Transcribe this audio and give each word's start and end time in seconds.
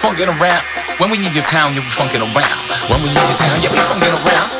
funkin' 0.00 0.32
around. 0.40 0.64
When 0.98 1.10
we 1.10 1.18
in 1.26 1.32
your 1.32 1.44
town, 1.44 1.74
yeah, 1.74 1.80
we 1.80 1.92
funkin' 1.92 2.24
around. 2.24 2.60
When 2.88 3.02
we 3.02 3.10
in 3.10 3.16
your 3.16 3.36
town, 3.36 3.60
yeah, 3.60 3.70
we 3.70 3.78
funkin' 3.78 4.16
around. 4.24 4.59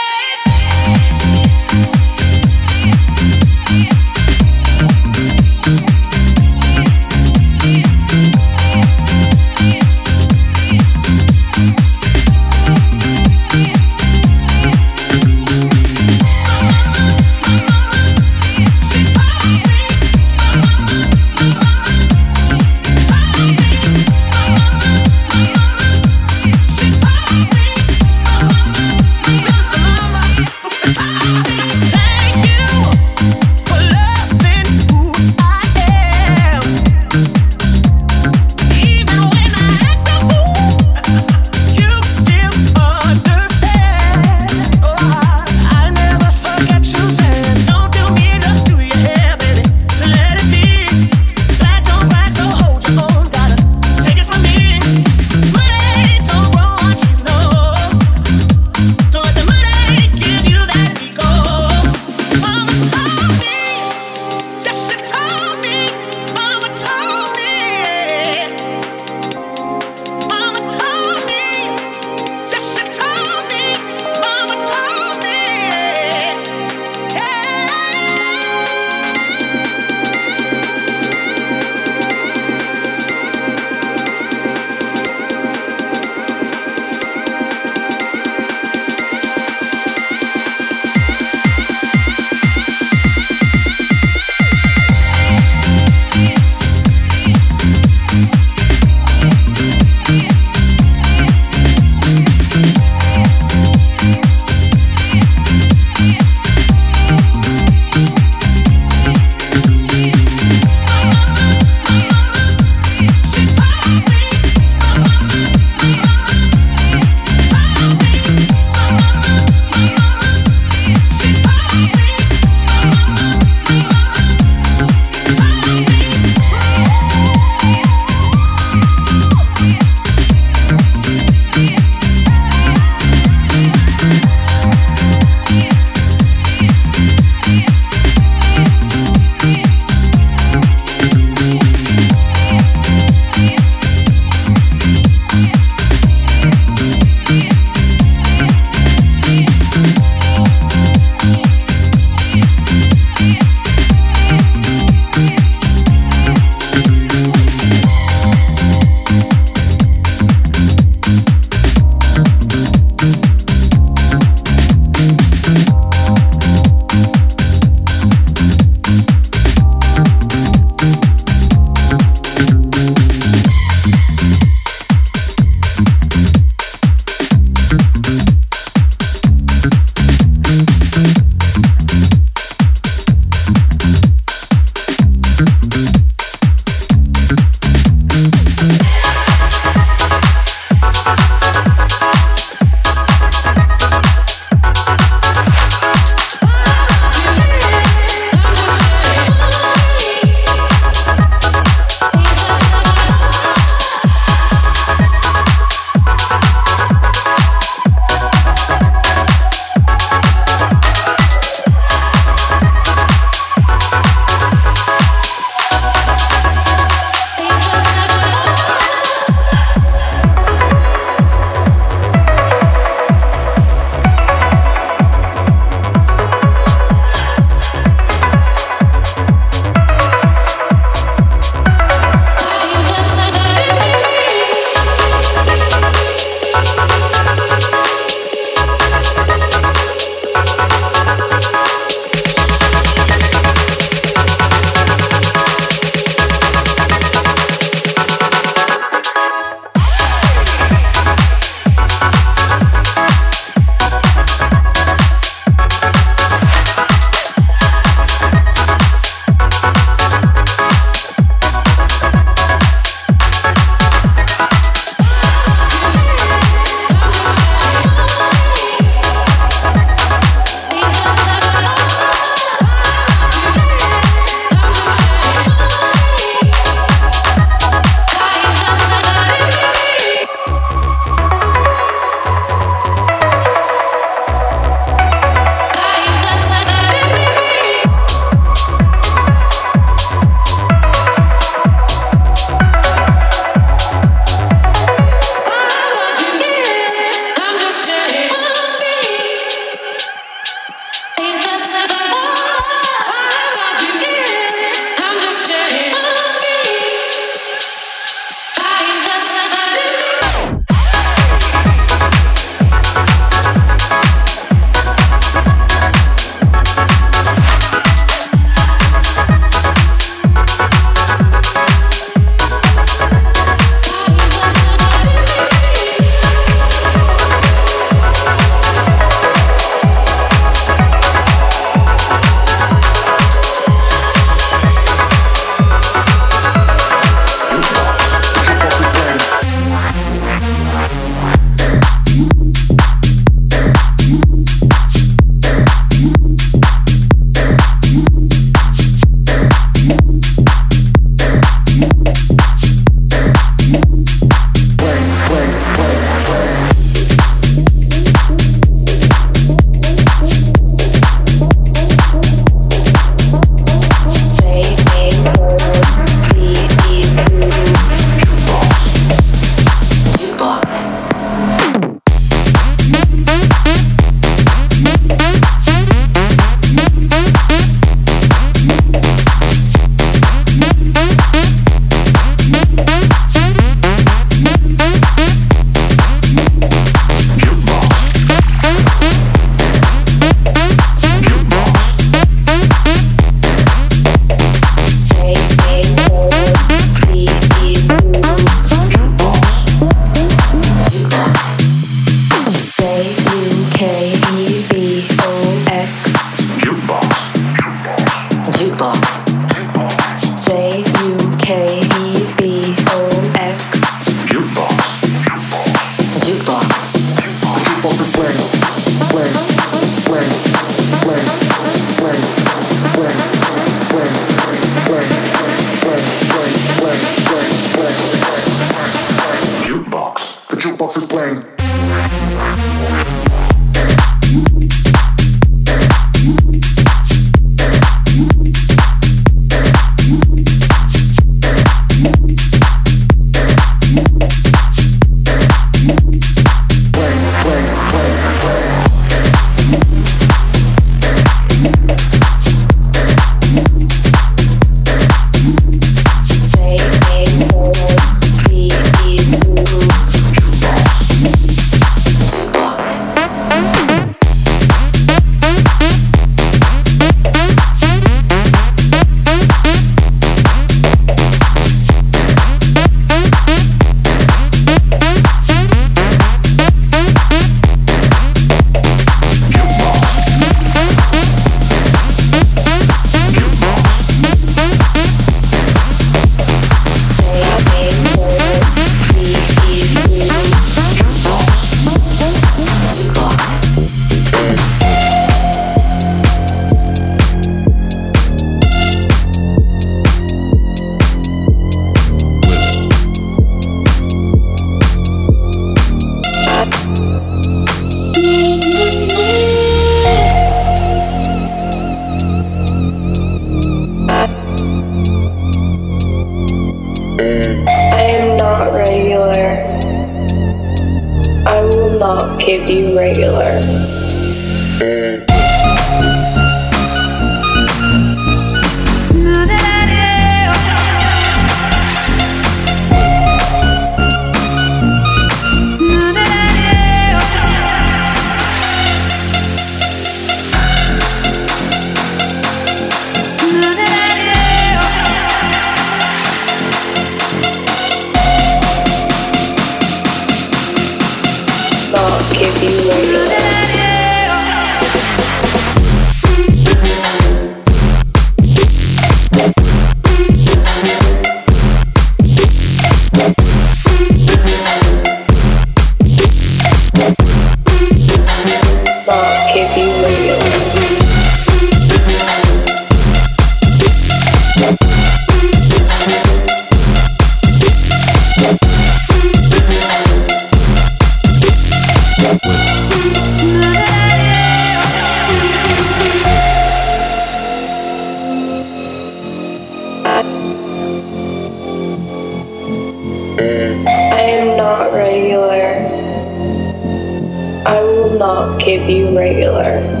give 598.71 598.89
you 598.89 599.09
regular. 599.17 600.00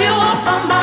you 0.00 0.06
off 0.08 0.44
my. 0.44 0.73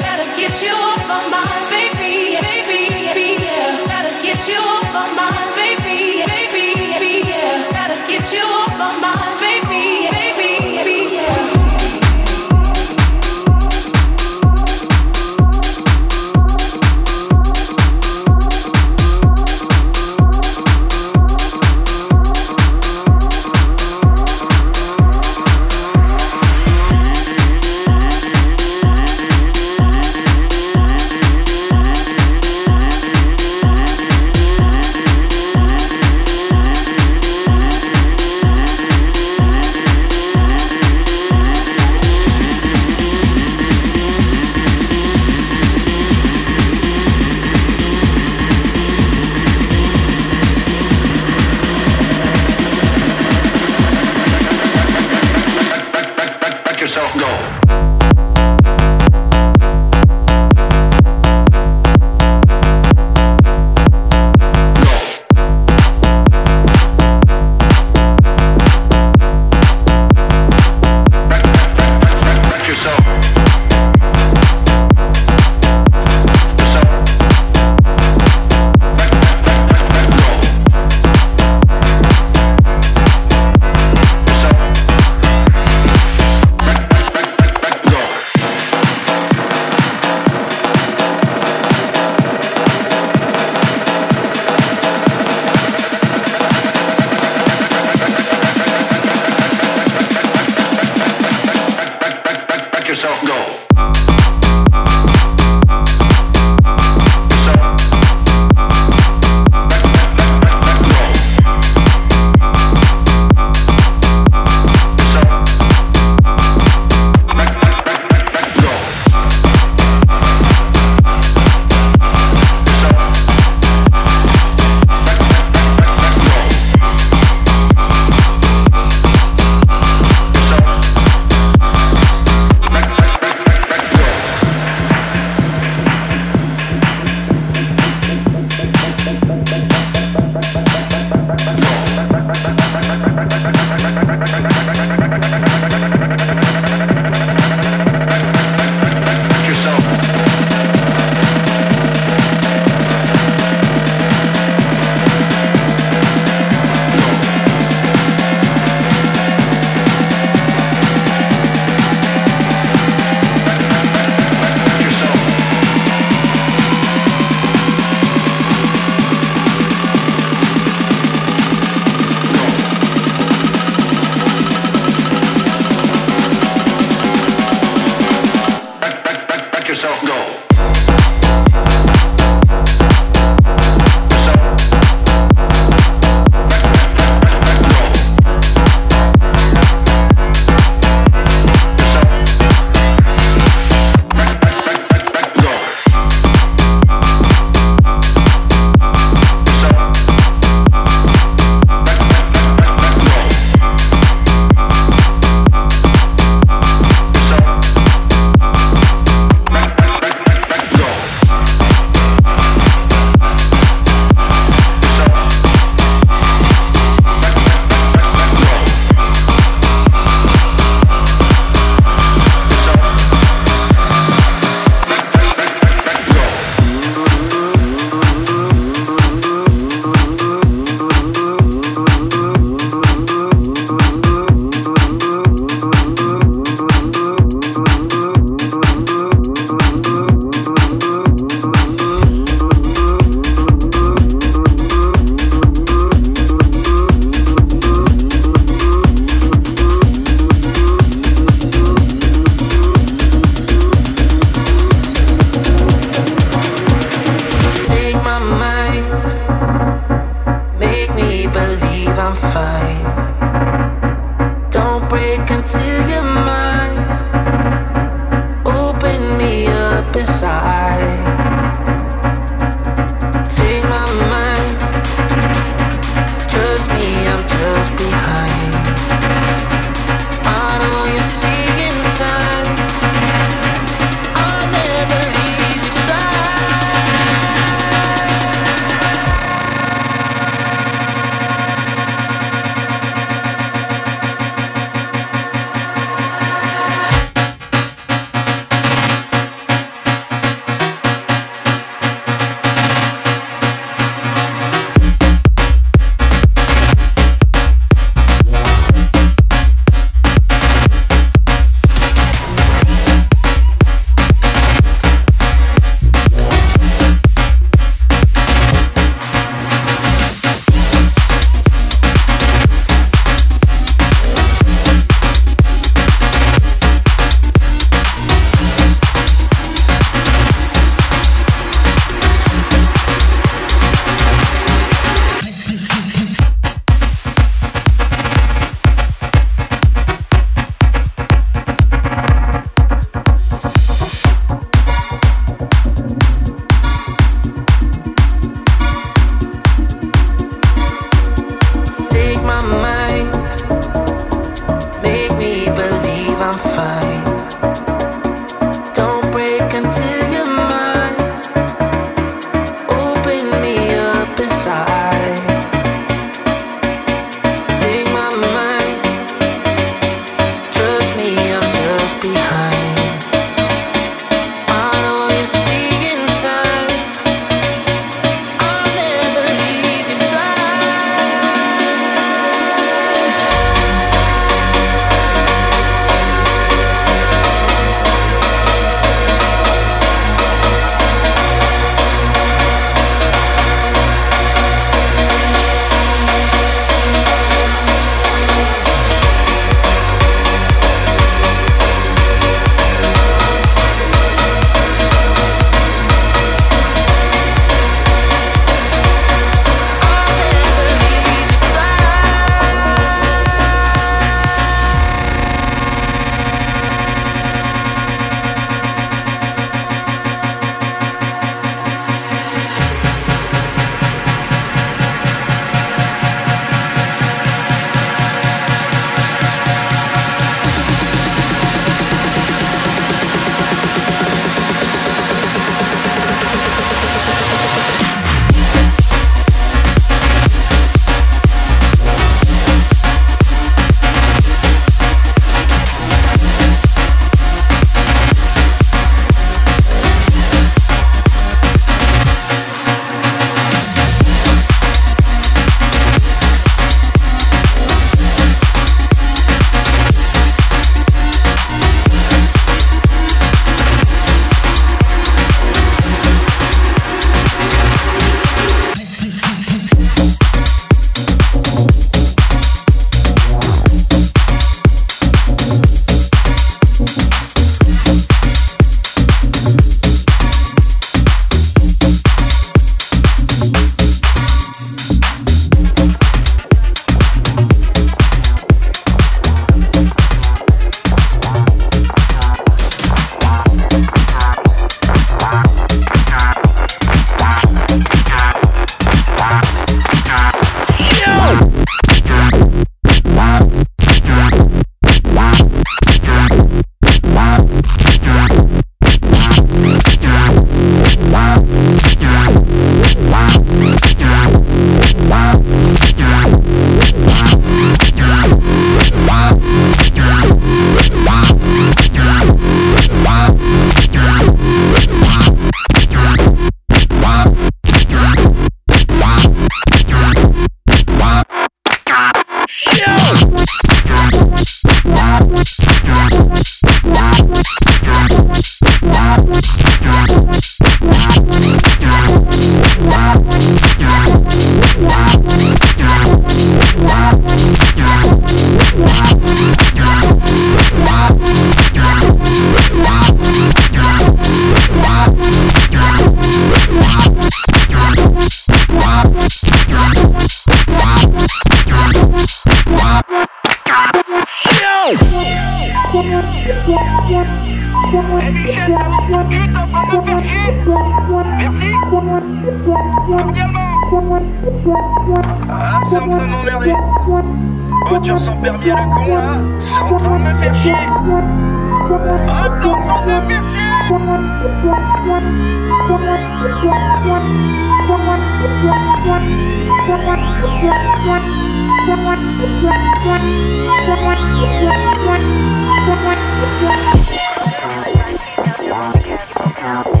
Thank. 599.61 600.00